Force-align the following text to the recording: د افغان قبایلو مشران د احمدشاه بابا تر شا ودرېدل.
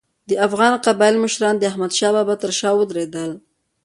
د 0.29 0.31
افغان 0.47 0.73
قبایلو 0.85 1.21
مشران 1.25 1.55
د 1.57 1.63
احمدشاه 1.71 2.11
بابا 2.15 2.35
تر 2.41 2.51
شا 2.59 2.69
ودرېدل. 2.75 3.31